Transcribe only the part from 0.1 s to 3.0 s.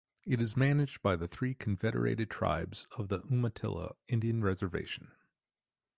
It is managed by the three Confederated Tribes